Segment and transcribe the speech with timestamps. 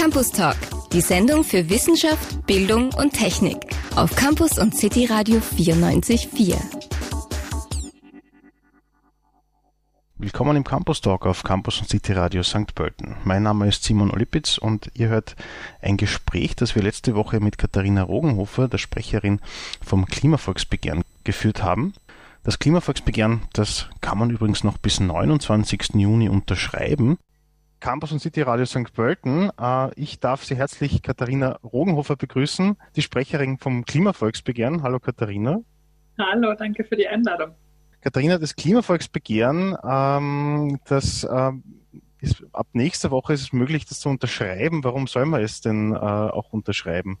[0.00, 0.56] Campus Talk,
[0.92, 3.56] die Sendung für Wissenschaft, Bildung und Technik
[3.96, 6.56] auf Campus und City Radio 94.4.
[10.18, 12.76] Willkommen im Campus Talk auf Campus und City Radio St.
[12.76, 13.16] Pölten.
[13.24, 15.34] Mein Name ist Simon Olipitz und ihr hört
[15.82, 19.40] ein Gespräch, das wir letzte Woche mit Katharina Rogenhofer, der Sprecherin
[19.84, 21.92] vom Klimavolksbegehren, geführt haben.
[22.44, 25.94] Das Klimavolksbegehren, das kann man übrigens noch bis 29.
[25.94, 27.18] Juni unterschreiben.
[27.80, 28.92] Campus und City Radio St.
[28.92, 29.50] Pölten.
[29.60, 34.82] Äh, ich darf Sie herzlich Katharina Rogenhofer begrüßen, die Sprecherin vom Klimavolksbegehren.
[34.82, 35.60] Hallo Katharina.
[36.18, 37.54] Hallo, danke für die Einladung.
[38.00, 41.52] Katharina, das Klimavolksbegehren, ähm, das äh,
[42.20, 44.82] ist, ab nächster Woche ist es möglich, das zu unterschreiben.
[44.84, 47.18] Warum soll man es denn äh, auch unterschreiben?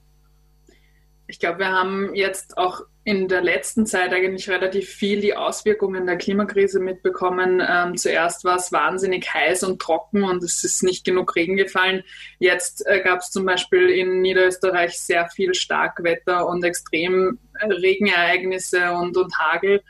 [1.26, 6.04] Ich glaube, wir haben jetzt auch in der letzten Zeit eigentlich relativ viel die Auswirkungen
[6.04, 7.62] der Klimakrise mitbekommen.
[7.66, 12.04] Ähm, zuerst war es wahnsinnig heiß und trocken und es ist nicht genug Regen gefallen.
[12.38, 19.38] Jetzt äh, gab es zum Beispiel in Niederösterreich sehr viel Starkwetter und Extremregenereignisse und, und
[19.38, 19.80] Hagel.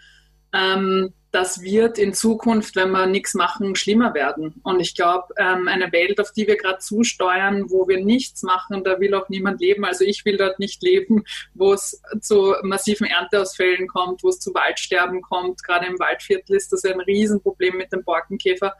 [0.54, 4.60] Ähm, das wird in Zukunft, wenn wir nichts machen, schlimmer werden.
[4.62, 8.82] Und ich glaube, ähm, eine Welt, auf die wir gerade zusteuern, wo wir nichts machen,
[8.82, 9.84] da will auch niemand leben.
[9.84, 14.54] Also ich will dort nicht leben, wo es zu massiven Ernteausfällen kommt, wo es zu
[14.54, 15.62] Waldsterben kommt.
[15.62, 18.74] Gerade im Waldviertel ist das ein Riesenproblem mit dem Borkenkäfer.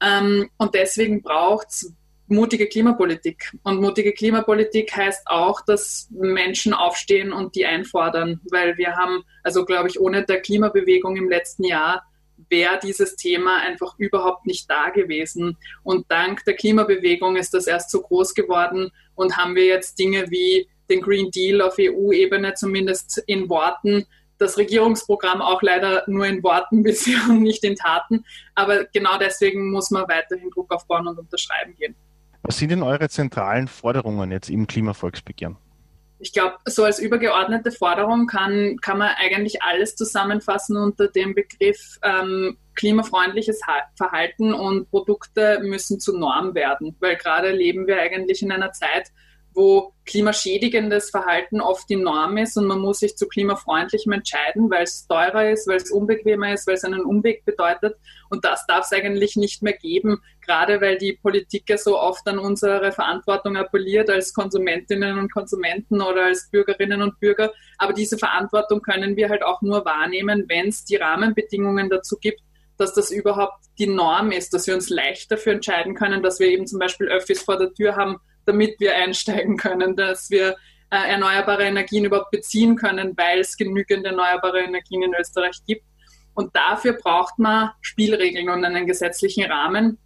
[0.00, 1.92] Ähm, und deswegen braucht es
[2.32, 3.52] mutige Klimapolitik.
[3.62, 9.64] Und mutige Klimapolitik heißt auch, dass Menschen aufstehen und die einfordern, weil wir haben, also
[9.64, 12.02] glaube ich, ohne der Klimabewegung im letzten Jahr
[12.48, 15.56] wäre dieses Thema einfach überhaupt nicht da gewesen.
[15.82, 20.30] Und dank der Klimabewegung ist das erst so groß geworden und haben wir jetzt Dinge
[20.30, 24.06] wie den Green Deal auf EU-Ebene zumindest in Worten,
[24.38, 28.24] das Regierungsprogramm auch leider nur in Worten bisher und nicht in Taten.
[28.54, 31.94] Aber genau deswegen muss man weiterhin Druck aufbauen und unterschreiben gehen.
[32.42, 35.56] Was sind denn eure zentralen Forderungen jetzt im Klimavolksbegehren?
[36.18, 41.98] Ich glaube, so als übergeordnete Forderung kann, kann man eigentlich alles zusammenfassen unter dem Begriff
[42.02, 43.60] ähm, klimafreundliches
[43.96, 49.10] Verhalten und Produkte müssen zur Norm werden, weil gerade leben wir eigentlich in einer Zeit,
[49.54, 54.84] wo klimaschädigendes Verhalten oft die Norm ist und man muss sich zu klimafreundlichem entscheiden, weil
[54.84, 57.96] es teurer ist, weil es unbequemer ist, weil es einen Umweg bedeutet.
[58.28, 62.26] Und das darf es eigentlich nicht mehr geben, gerade weil die Politik ja so oft
[62.26, 67.52] an unsere Verantwortung appelliert als Konsumentinnen und Konsumenten oder als Bürgerinnen und Bürger.
[67.78, 72.40] Aber diese Verantwortung können wir halt auch nur wahrnehmen, wenn es die Rahmenbedingungen dazu gibt,
[72.76, 76.48] dass das überhaupt die Norm ist, dass wir uns leicht dafür entscheiden können, dass wir
[76.48, 80.56] eben zum Beispiel Öffis vor der Tür haben, damit wir einsteigen können, dass wir
[80.90, 85.84] äh, erneuerbare Energien überhaupt beziehen können, weil es genügend erneuerbare Energien in Österreich gibt.
[86.34, 89.98] Und dafür braucht man Spielregeln und einen gesetzlichen Rahmen.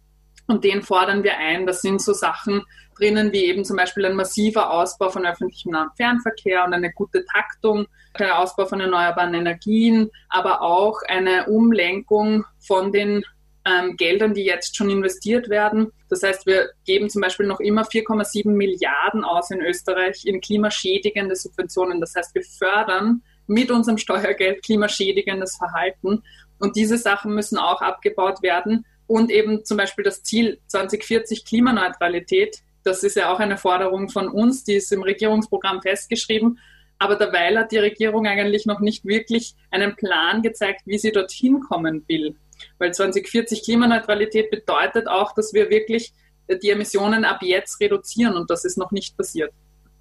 [0.47, 1.65] Und den fordern wir ein.
[1.65, 2.63] Das sind so Sachen
[2.97, 7.85] drinnen wie eben zum Beispiel ein massiver Ausbau von öffentlichem Fernverkehr und eine gute Taktung,
[8.17, 13.23] der Ausbau von erneuerbaren Energien, aber auch eine Umlenkung von den
[13.67, 15.91] ähm, Geldern, die jetzt schon investiert werden.
[16.09, 21.35] Das heißt, wir geben zum Beispiel noch immer 4,7 Milliarden aus in Österreich in klimaschädigende
[21.35, 21.99] Subventionen.
[21.99, 26.23] Das heißt, wir fördern mit unserem Steuergeld klimaschädigendes Verhalten.
[26.59, 28.85] Und diese Sachen müssen auch abgebaut werden.
[29.05, 32.61] Und eben zum Beispiel das Ziel 2040 Klimaneutralität.
[32.83, 36.59] Das ist ja auch eine Forderung von uns, die ist im Regierungsprogramm festgeschrieben.
[36.99, 41.61] Aber derweil hat die Regierung eigentlich noch nicht wirklich einen Plan gezeigt, wie sie dorthin
[41.61, 42.35] kommen will.
[42.77, 46.13] Weil 2040 Klimaneutralität bedeutet auch, dass wir wirklich
[46.49, 49.51] die Emissionen ab jetzt reduzieren und das ist noch nicht passiert.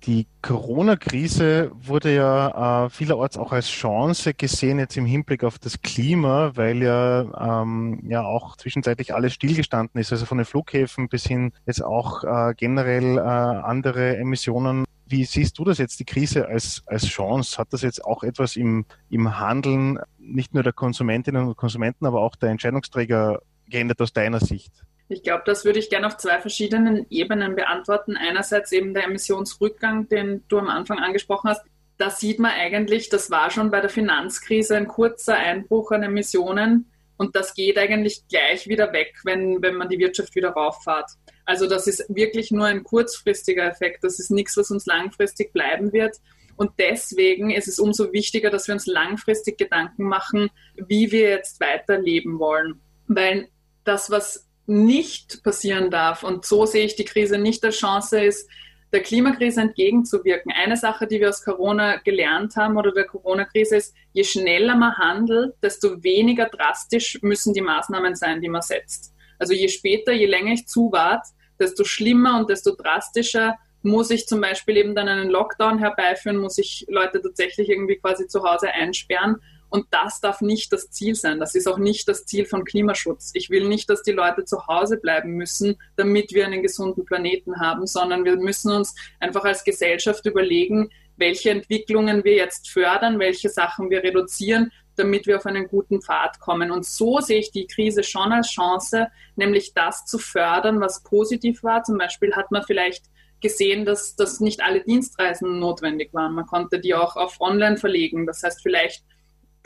[0.05, 5.81] Die Corona-Krise wurde ja äh, vielerorts auch als Chance gesehen, jetzt im Hinblick auf das
[5.81, 11.27] Klima, weil ja, ähm, ja auch zwischenzeitlich alles stillgestanden ist, also von den Flughäfen bis
[11.27, 16.49] hin jetzt auch äh, generell äh, andere Emissionen wie siehst du das jetzt, die Krise
[16.49, 17.59] als, als Chance?
[17.59, 22.21] Hat das jetzt auch etwas im, im Handeln nicht nur der Konsumentinnen und Konsumenten, aber
[22.21, 24.73] auch der Entscheidungsträger geändert aus deiner Sicht?
[25.09, 28.17] Ich glaube, das würde ich gerne auf zwei verschiedenen Ebenen beantworten.
[28.17, 31.65] Einerseits eben der Emissionsrückgang, den du am Anfang angesprochen hast.
[31.97, 36.91] Da sieht man eigentlich, das war schon bei der Finanzkrise ein kurzer Einbruch an Emissionen
[37.17, 41.11] und das geht eigentlich gleich wieder weg, wenn, wenn man die Wirtschaft wieder rauffahrt.
[41.45, 44.05] Also das ist wirklich nur ein kurzfristiger Effekt.
[44.05, 46.17] Das ist nichts, was uns langfristig bleiben wird.
[46.57, 51.61] Und deswegen ist es umso wichtiger, dass wir uns langfristig Gedanken machen, wie wir jetzt
[51.61, 52.81] weiterleben wollen.
[53.07, 53.49] Weil
[53.85, 58.49] das, was nicht passieren darf, und so sehe ich die Krise nicht als Chance, ist,
[58.93, 60.53] der Klimakrise entgegenzuwirken.
[60.53, 64.97] Eine Sache, die wir aus Corona gelernt haben oder der Corona-Krise ist, je schneller man
[64.97, 69.15] handelt, desto weniger drastisch müssen die Maßnahmen sein, die man setzt.
[69.39, 74.41] Also je später, je länger ich zuwarte, desto schlimmer und desto drastischer muss ich zum
[74.41, 79.37] Beispiel eben dann einen Lockdown herbeiführen, muss ich Leute tatsächlich irgendwie quasi zu Hause einsperren.
[79.69, 81.41] Und das darf nicht das Ziel sein.
[81.41, 83.31] Das ist auch nicht das Ziel von Klimaschutz.
[83.35, 87.61] Ich will nicht, dass die Leute zu Hause bleiben müssen, damit wir einen gesunden Planeten
[87.61, 93.49] haben, sondern wir müssen uns einfach als Gesellschaft überlegen, welche Entwicklungen wir jetzt fördern, welche
[93.49, 96.71] Sachen wir reduzieren, damit wir auf einen guten Pfad kommen.
[96.71, 101.63] Und so sehe ich die Krise schon als Chance, nämlich das zu fördern, was positiv
[101.63, 101.83] war.
[101.83, 103.07] Zum Beispiel hat man vielleicht
[103.41, 106.35] gesehen, dass, dass nicht alle Dienstreisen notwendig waren.
[106.35, 108.27] Man konnte die auch auf Online verlegen.
[108.27, 109.05] Das heißt, vielleicht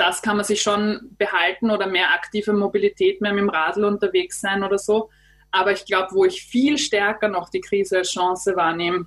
[0.00, 4.40] das kann man sich schon behalten oder mehr aktive Mobilität, mehr mit dem Radl unterwegs
[4.40, 5.10] sein oder so.
[5.50, 9.06] Aber ich glaube, wo ich viel stärker noch die Krise als Chance wahrnehme,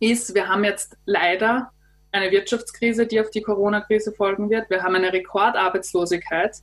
[0.00, 1.70] ist, wir haben jetzt leider
[2.12, 4.70] eine Wirtschaftskrise, die auf die Corona-Krise folgen wird.
[4.70, 6.56] Wir haben eine Rekordarbeitslosigkeit.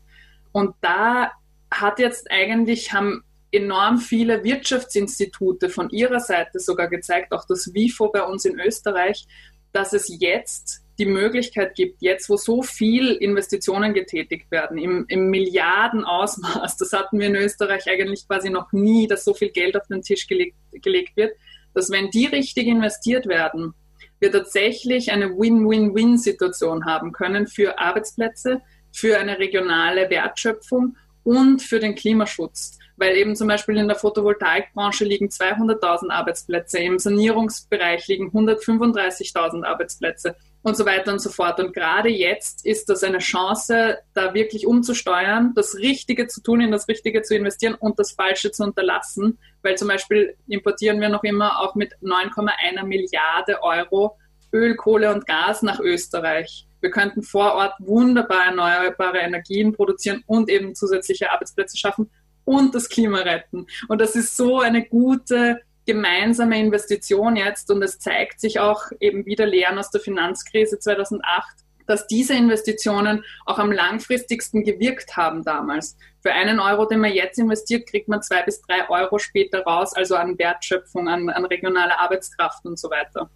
[0.52, 1.32] Und da
[1.72, 8.12] hat jetzt eigentlich, haben enorm viele Wirtschaftsinstitute von ihrer Seite sogar gezeigt, auch das WIFO
[8.12, 9.28] bei uns in Österreich,
[9.74, 15.30] dass es jetzt die Möglichkeit gibt, jetzt wo so viel Investitionen getätigt werden, im, im
[15.30, 19.88] Milliardenausmaß, das hatten wir in Österreich eigentlich quasi noch nie, dass so viel Geld auf
[19.88, 21.36] den Tisch gelegt, gelegt wird,
[21.74, 23.74] dass wenn die richtig investiert werden,
[24.20, 28.62] wir tatsächlich eine Win-Win-Win-Situation haben können für Arbeitsplätze,
[28.92, 32.78] für eine regionale Wertschöpfung und für den Klimaschutz.
[32.98, 40.36] Weil eben zum Beispiel in der Photovoltaikbranche liegen 200.000 Arbeitsplätze, im Sanierungsbereich liegen 135.000 Arbeitsplätze
[40.62, 41.60] und so weiter und so fort.
[41.60, 46.72] Und gerade jetzt ist das eine Chance, da wirklich umzusteuern, das Richtige zu tun, in
[46.72, 49.38] das Richtige zu investieren und das Falsche zu unterlassen.
[49.62, 54.18] Weil zum Beispiel importieren wir noch immer auch mit 9,1 Milliarde Euro
[54.52, 56.66] Öl, Kohle und Gas nach Österreich.
[56.82, 62.10] Wir könnten vor Ort wunderbar erneuerbare Energien produzieren und eben zusätzliche Arbeitsplätze schaffen
[62.46, 63.68] und das Klima retten.
[63.88, 69.26] Und das ist so eine gute gemeinsame Investition jetzt und es zeigt sich auch eben
[69.26, 71.48] wieder Lehren aus der Finanzkrise 2008,
[71.88, 75.98] dass diese Investitionen auch am langfristigsten gewirkt haben damals.
[76.22, 79.94] Für einen Euro, den man jetzt investiert, kriegt man zwei bis drei Euro später raus,
[79.96, 83.28] also an Wertschöpfung, an, an regionaler Arbeitskraft und so weiter.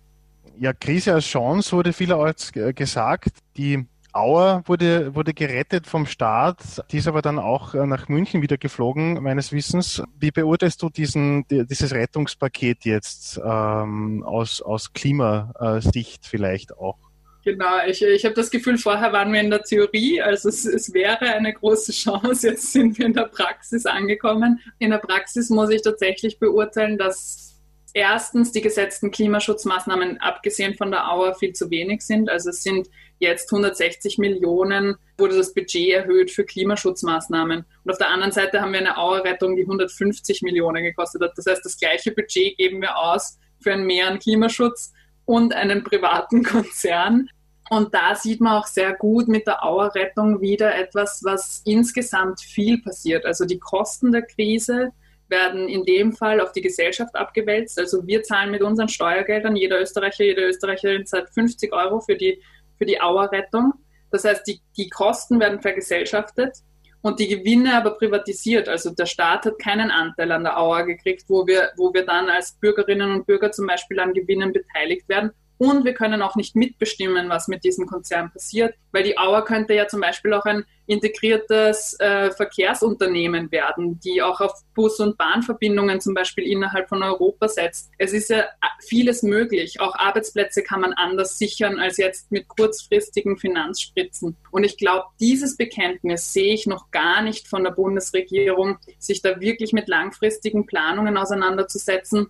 [0.59, 3.31] Ja, Krise als Chance wurde vielerorts gesagt.
[3.57, 6.57] Die Auer wurde, wurde gerettet vom Staat,
[6.91, 10.03] die ist aber dann auch äh, nach München wieder geflogen, meines Wissens.
[10.19, 16.97] Wie beurteilst du diesen, dieses Rettungspaket jetzt ähm, aus, aus Klimasicht vielleicht auch?
[17.43, 20.93] Genau, ich, ich habe das Gefühl, vorher waren wir in der Theorie, also es, es
[20.93, 24.61] wäre eine große Chance, jetzt sind wir in der Praxis angekommen.
[24.79, 27.52] In der Praxis muss ich tatsächlich beurteilen, dass
[27.93, 32.29] erstens die gesetzten Klimaschutzmaßnahmen abgesehen von der Auer viel zu wenig sind.
[32.29, 37.65] Also es sind jetzt 160 Millionen wurde das Budget erhöht für Klimaschutzmaßnahmen.
[37.83, 41.33] Und auf der anderen Seite haben wir eine Auerrettung, die 150 Millionen gekostet hat.
[41.37, 44.91] Das heißt, das gleiche Budget geben wir aus für ein Mehr an Klimaschutz
[45.25, 47.29] und einen privaten Konzern.
[47.69, 52.81] Und da sieht man auch sehr gut mit der Auerrettung wieder etwas, was insgesamt viel
[52.81, 53.25] passiert.
[53.25, 54.91] Also die Kosten der Krise
[55.33, 57.79] werden in dem Fall auf die Gesellschaft abgewälzt.
[57.79, 62.39] Also wir zahlen mit unseren Steuergeldern, jeder Österreicher, jede Österreicherin zahlt 50 Euro für die,
[62.77, 63.73] für die Auerrettung.
[64.11, 66.57] Das heißt, die, die Kosten werden vergesellschaftet
[67.01, 68.69] und die Gewinne aber privatisiert.
[68.69, 72.29] Also der Staat hat keinen Anteil an der Auer gekriegt, wo wir, wo wir dann
[72.29, 76.55] als Bürgerinnen und Bürger zum Beispiel an Gewinnen beteiligt werden und wir können auch nicht
[76.55, 80.65] mitbestimmen, was mit diesem Konzern passiert, weil die Auer könnte ja zum Beispiel auch ein
[80.85, 87.47] integriertes äh, Verkehrsunternehmen werden, die auch auf Bus- und Bahnverbindungen zum Beispiel innerhalb von Europa
[87.47, 87.91] setzt.
[87.97, 88.45] Es ist ja
[88.79, 89.79] vieles möglich.
[89.79, 94.35] Auch Arbeitsplätze kann man anders sichern als jetzt mit kurzfristigen Finanzspritzen.
[94.51, 99.39] Und ich glaube, dieses Bekenntnis sehe ich noch gar nicht von der Bundesregierung, sich da
[99.39, 102.29] wirklich mit langfristigen Planungen auseinanderzusetzen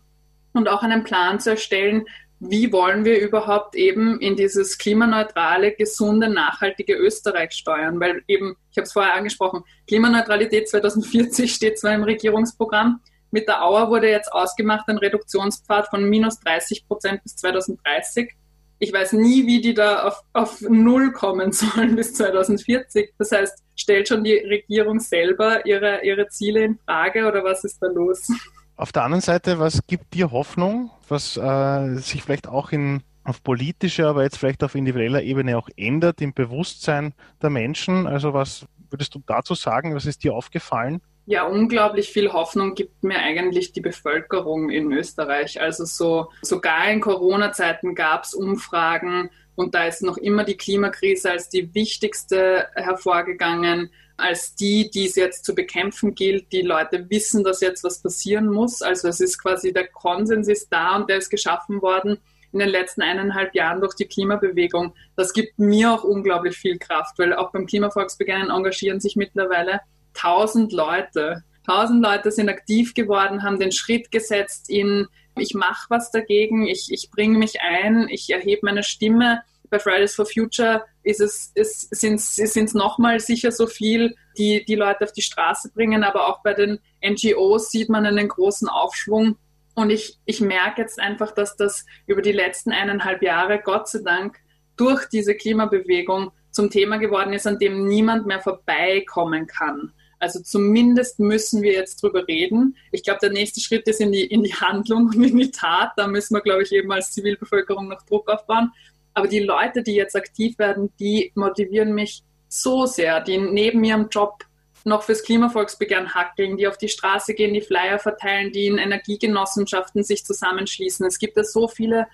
[0.53, 2.05] und auch einen Plan zu erstellen,
[2.49, 7.99] wie wollen wir überhaupt eben in dieses klimaneutrale, gesunde, nachhaltige Österreich steuern?
[7.99, 12.99] Weil eben, ich habe es vorher angesprochen, Klimaneutralität 2040 steht zwar im Regierungsprogramm,
[13.31, 18.31] mit der Auer wurde jetzt ausgemacht ein Reduktionspfad von minus 30 Prozent bis 2030.
[18.77, 23.13] Ich weiß nie, wie die da auf, auf Null kommen sollen bis 2040.
[23.17, 27.79] Das heißt, stellt schon die Regierung selber ihre, ihre Ziele in Frage oder was ist
[27.81, 28.27] da los?
[28.75, 33.43] Auf der anderen Seite, was gibt dir Hoffnung, was äh, sich vielleicht auch in, auf
[33.43, 38.07] politischer, aber jetzt vielleicht auf individueller Ebene auch ändert im Bewusstsein der Menschen?
[38.07, 39.95] Also was würdest du dazu sagen?
[39.95, 41.01] Was ist dir aufgefallen?
[41.25, 45.61] Ja, unglaublich viel Hoffnung gibt mir eigentlich die Bevölkerung in Österreich.
[45.61, 51.31] Also so sogar in Corona-Zeiten gab es Umfragen und da ist noch immer die Klimakrise
[51.31, 56.51] als die wichtigste hervorgegangen als die, die es jetzt zu bekämpfen gilt.
[56.51, 58.81] Die Leute wissen, dass jetzt was passieren muss.
[58.81, 62.17] Also es ist quasi der Konsens ist da und der ist geschaffen worden
[62.53, 64.93] in den letzten eineinhalb Jahren durch die Klimabewegung.
[65.15, 69.81] Das gibt mir auch unglaublich viel Kraft, weil auch beim Klimavolksbegehren engagieren sich mittlerweile
[70.13, 71.43] tausend Leute.
[71.65, 76.89] Tausend Leute sind aktiv geworden, haben den Schritt gesetzt in, ich mache was dagegen, ich,
[76.91, 79.41] ich bringe mich ein, ich erhebe meine Stimme.
[79.73, 84.75] Bei Fridays for Future ist es, ist, sind es nochmal sicher so viel, die die
[84.75, 89.35] Leute auf die Straße bringen, aber auch bei den NGOs sieht man einen großen Aufschwung.
[89.73, 94.01] Und ich, ich merke jetzt einfach, dass das über die letzten eineinhalb Jahre, Gott sei
[94.05, 94.37] Dank,
[94.77, 99.91] durch diese Klimabewegung zum Thema geworden ist, an dem niemand mehr vorbeikommen kann.
[100.19, 102.77] Also zumindest müssen wir jetzt drüber reden.
[102.91, 105.93] Ich glaube, der nächste Schritt ist in die, in die Handlung und in die Tat.
[105.97, 108.71] Da müssen wir, glaube ich, eben als Zivilbevölkerung noch Druck aufbauen.
[109.13, 114.09] Aber die Leute, die jetzt aktiv werden, die motivieren mich so sehr, die neben ihrem
[114.09, 114.43] Job
[114.85, 120.03] noch fürs Klimavolksbegehren hackeln, die auf die Straße gehen, die Flyer verteilen, die in Energiegenossenschaften
[120.03, 121.05] sich zusammenschließen.
[121.05, 122.07] Es gibt ja so viele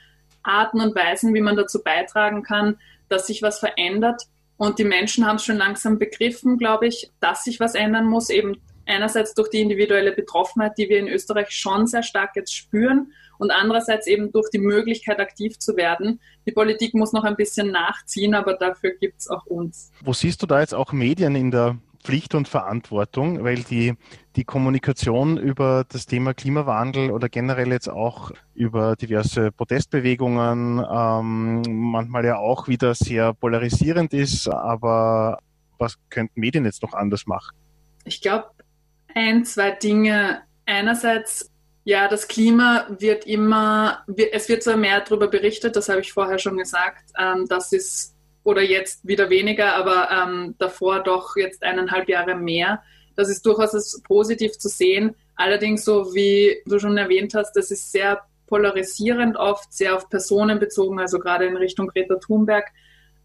[0.44, 2.78] Arten und Weisen, wie man dazu beitragen kann,
[3.08, 4.24] dass sich was verändert.
[4.58, 8.30] Und die Menschen haben es schon langsam begriffen, glaube ich, dass sich was ändern muss,
[8.30, 13.14] eben einerseits durch die individuelle Betroffenheit, die wir in Österreich schon sehr stark jetzt spüren
[13.40, 16.20] und andererseits eben durch die Möglichkeit, aktiv zu werden.
[16.46, 19.92] Die Politik muss noch ein bisschen nachziehen, aber dafür gibt es auch uns.
[20.04, 23.96] Wo siehst du da jetzt auch Medien in der Pflicht und Verantwortung, weil die,
[24.36, 32.26] die Kommunikation über das Thema Klimawandel oder generell jetzt auch über diverse Protestbewegungen ähm, manchmal
[32.26, 34.48] ja auch wieder sehr polarisierend ist.
[34.48, 35.40] Aber
[35.78, 37.56] was könnten Medien jetzt noch anders machen?
[38.06, 38.50] Ich glaube,
[39.14, 40.42] ein, zwei Dinge.
[40.66, 41.49] Einerseits,
[41.90, 46.38] ja, das Klima wird immer, es wird zwar mehr darüber berichtet, das habe ich vorher
[46.38, 52.08] schon gesagt, ähm, das ist oder jetzt wieder weniger, aber ähm, davor doch jetzt eineinhalb
[52.08, 52.84] Jahre mehr.
[53.16, 55.16] Das ist durchaus positiv zu sehen.
[55.36, 60.60] Allerdings, so wie du schon erwähnt hast, das ist sehr polarisierend oft, sehr auf Personen
[60.60, 62.68] bezogen, also gerade in Richtung Greta Thunberg.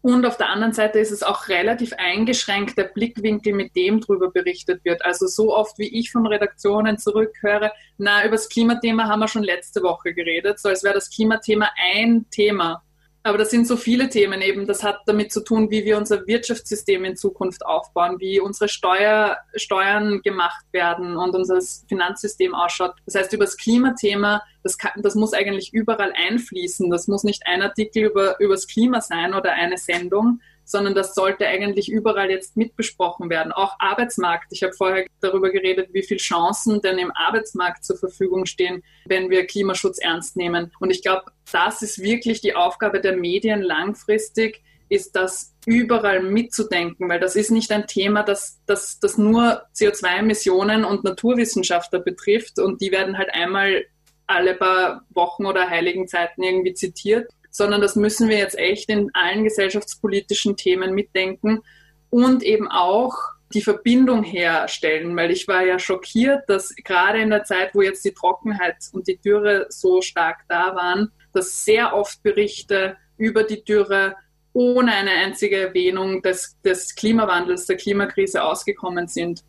[0.05, 4.29] Und auf der anderen Seite ist es auch relativ eingeschränkt, der Blickwinkel, mit dem darüber
[4.29, 5.03] berichtet wird.
[5.03, 9.41] Also so oft, wie ich von Redaktionen zurückhöre, na, über das Klimathema haben wir schon
[9.41, 12.83] letzte Woche geredet, so als wäre das Klimathema ein Thema.
[13.25, 14.67] Aber das sind so viele Themen eben.
[14.67, 19.37] Das hat damit zu tun, wie wir unser Wirtschaftssystem in Zukunft aufbauen, wie unsere Steuer,
[19.55, 22.93] Steuern gemacht werden und unser Finanzsystem ausschaut.
[23.07, 26.91] Das heißt, über das Klimathema, das, kann, das muss eigentlich überall einfließen.
[26.91, 31.47] Das muss nicht ein Artikel über, das Klima sein oder eine Sendung, sondern das sollte
[31.47, 33.51] eigentlich überall jetzt mitbesprochen werden.
[33.51, 34.47] Auch Arbeitsmarkt.
[34.51, 39.29] Ich habe vorher darüber geredet, wie viele Chancen denn im Arbeitsmarkt zur Verfügung stehen, wenn
[39.29, 40.71] wir Klimaschutz ernst nehmen.
[40.79, 47.09] Und ich glaube, das ist wirklich die Aufgabe der Medien langfristig, ist das überall mitzudenken,
[47.09, 52.81] weil das ist nicht ein Thema, das, das, das nur CO2-Emissionen und Naturwissenschaftler betrifft und
[52.81, 53.85] die werden halt einmal
[54.27, 59.11] alle paar Wochen oder heiligen Zeiten irgendwie zitiert, sondern das müssen wir jetzt echt in
[59.13, 61.61] allen gesellschaftspolitischen Themen mitdenken
[62.09, 63.15] und eben auch
[63.53, 68.03] die Verbindung herstellen, weil ich war ja schockiert, dass gerade in der Zeit, wo jetzt
[68.03, 73.63] die Trockenheit und die Dürre so stark da waren, dass sehr oft Berichte über die
[73.63, 74.17] Dürre
[74.51, 79.45] ohne eine einzige Erwähnung des, des Klimawandels, der Klimakrise ausgekommen sind.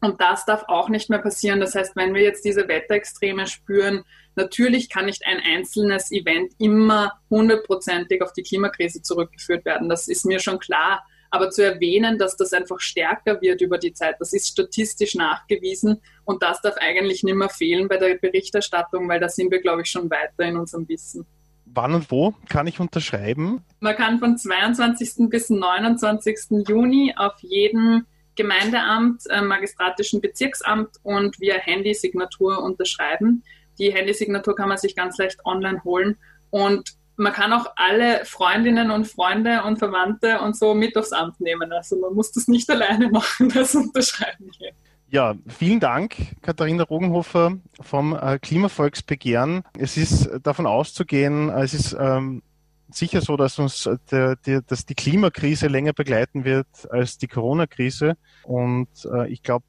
[0.00, 1.60] Und das darf auch nicht mehr passieren.
[1.60, 7.12] Das heißt, wenn wir jetzt diese Wetterextreme spüren, natürlich kann nicht ein einzelnes Event immer
[7.30, 9.88] hundertprozentig auf die Klimakrise zurückgeführt werden.
[9.88, 11.04] Das ist mir schon klar.
[11.30, 16.00] Aber zu erwähnen, dass das einfach stärker wird über die Zeit, das ist statistisch nachgewiesen
[16.24, 19.82] und das darf eigentlich nicht mehr fehlen bei der Berichterstattung, weil da sind wir, glaube
[19.82, 21.26] ich, schon weiter in unserem Wissen.
[21.66, 23.64] Wann und wo kann ich unterschreiben?
[23.80, 25.28] Man kann von 22.
[25.28, 26.64] bis 29.
[26.66, 33.42] Juni auf jedem Gemeindeamt, äh, magistratischen Bezirksamt und via Handysignatur unterschreiben.
[33.78, 36.16] Die Handysignatur kann man sich ganz leicht online holen
[36.50, 41.40] und man kann auch alle Freundinnen und Freunde und Verwandte und so mit aufs Amt
[41.40, 41.72] nehmen.
[41.72, 44.72] Also man muss das nicht alleine machen, das Unterschreiben hier.
[45.08, 49.62] Ja, vielen Dank, Katharina Rogenhofer vom äh, Klimavolksbegehren.
[49.78, 52.42] Es ist davon auszugehen, es ist ähm,
[52.90, 57.28] sicher so, dass uns äh, der, der, dass die Klimakrise länger begleiten wird als die
[57.28, 58.16] Corona-Krise.
[58.44, 59.64] Und äh, ich glaube,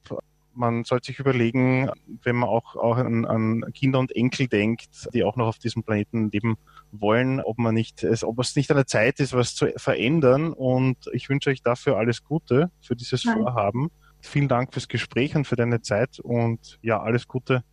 [0.57, 1.89] man sollte sich überlegen,
[2.23, 5.83] wenn man auch, auch an, an, Kinder und Enkel denkt, die auch noch auf diesem
[5.83, 6.57] Planeten leben
[6.91, 10.53] wollen, ob man nicht, es, ob es nicht an der Zeit ist, was zu verändern.
[10.53, 13.37] Und ich wünsche euch dafür alles Gute für dieses Nein.
[13.37, 13.89] Vorhaben.
[14.19, 17.63] Vielen Dank fürs Gespräch und für deine Zeit und ja, alles Gute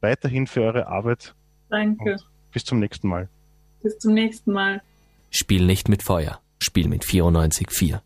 [0.00, 1.34] weiterhin für eure Arbeit.
[1.68, 2.12] Danke.
[2.12, 3.28] Und bis zum nächsten Mal.
[3.82, 4.82] Bis zum nächsten Mal.
[5.34, 6.40] Spiel nicht mit Feuer.
[6.58, 8.02] Spiel mit 94.4.